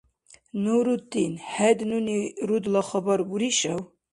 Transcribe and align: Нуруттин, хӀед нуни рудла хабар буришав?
Нуруттин, 0.63 1.33
хӀед 1.51 1.79
нуни 1.89 2.17
рудла 2.47 2.81
хабар 2.87 3.19
буришав? 3.29 3.81